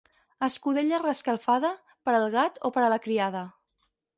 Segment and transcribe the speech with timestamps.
[0.45, 1.71] Escudella reescalfada,
[2.09, 3.45] per al gat o per a la criada.